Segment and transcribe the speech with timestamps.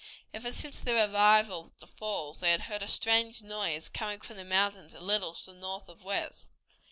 [0.33, 4.37] Ever since their arrival at the falls they had heard a strange noise coming from
[4.37, 6.49] the mountains a little to the north of west.